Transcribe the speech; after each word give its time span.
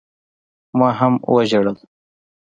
ما 0.79 0.89
هم 0.99 1.13
وجړل. 1.35 1.77